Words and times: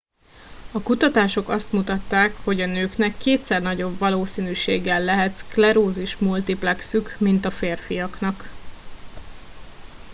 a 0.73 0.79
kutatások 0.83 1.49
azt 1.49 1.71
mutatták 1.71 2.33
hogy 2.43 2.61
a 2.61 2.65
nőknek 2.65 3.17
kétszer 3.17 3.61
nagyobb 3.61 3.97
valószínűséggel 3.99 5.01
lehet 5.03 5.33
szklerózis 5.33 6.17
multiplexük 6.17 7.15
mint 7.19 7.45
a 7.45 7.51
férfiaknak 7.51 8.49